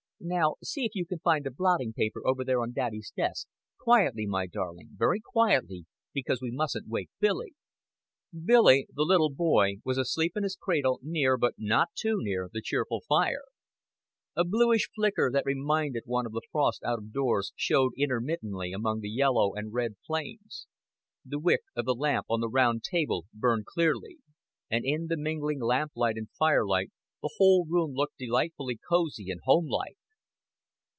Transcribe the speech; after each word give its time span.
"Now, 0.23 0.57
see 0.63 0.85
if 0.85 0.91
you 0.93 1.07
can 1.07 1.17
find 1.17 1.43
the 1.43 1.49
blotting 1.49 1.93
paper 1.93 2.21
over 2.27 2.45
there 2.45 2.61
on 2.61 2.73
daddy's 2.73 3.11
desk. 3.17 3.47
Quietly, 3.79 4.27
my 4.27 4.45
darling. 4.45 4.89
Very 4.95 5.19
quietly 5.19 5.87
because 6.13 6.39
we 6.39 6.51
mustn't 6.51 6.87
wake 6.87 7.09
Billy." 7.19 7.55
Billy, 8.31 8.85
the 8.93 9.01
little 9.01 9.31
boy, 9.33 9.77
was 9.83 9.97
asleep 9.97 10.33
in 10.35 10.43
his 10.43 10.55
cradle, 10.55 10.99
near, 11.01 11.37
but 11.37 11.55
not 11.57 11.89
too 11.95 12.17
near, 12.19 12.51
the 12.53 12.61
cheerful 12.61 13.01
fire; 13.09 13.41
a 14.35 14.45
bluish 14.45 14.89
flicker 14.93 15.31
that 15.33 15.43
reminded 15.43 16.03
one 16.05 16.27
of 16.27 16.33
the 16.33 16.47
frost 16.51 16.83
out 16.83 16.99
of 16.99 17.11
doors 17.11 17.51
showed 17.55 17.93
intermittently 17.97 18.71
among 18.71 18.99
the 18.99 19.09
yellow 19.09 19.55
and 19.55 19.73
red 19.73 19.95
flames; 20.05 20.67
the 21.25 21.39
wick 21.39 21.61
of 21.75 21.85
the 21.85 21.95
lamp 21.95 22.27
on 22.29 22.41
the 22.41 22.47
round 22.47 22.83
table 22.83 23.25
burned 23.33 23.65
clearly; 23.65 24.19
and 24.69 24.85
in 24.85 25.07
the 25.07 25.17
mingling 25.17 25.59
lamplight 25.61 26.15
and 26.15 26.29
firelight 26.29 26.91
the 27.23 27.33
whole 27.39 27.65
room 27.67 27.91
looked 27.93 28.19
delightfully 28.19 28.77
cozy 28.87 29.31
and 29.31 29.41
homelike. 29.45 29.95